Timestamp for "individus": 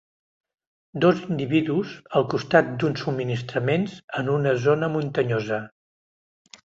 1.33-1.91